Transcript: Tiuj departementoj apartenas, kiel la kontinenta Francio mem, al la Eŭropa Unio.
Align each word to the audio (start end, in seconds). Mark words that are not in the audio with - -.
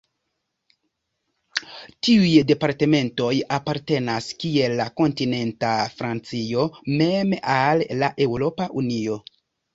Tiuj 2.07 2.31
departementoj 2.51 3.29
apartenas, 3.59 4.31
kiel 4.45 4.75
la 4.81 4.89
kontinenta 5.03 5.75
Francio 6.01 6.67
mem, 7.05 7.39
al 7.59 7.87
la 8.03 8.13
Eŭropa 8.29 8.71
Unio. 8.85 9.23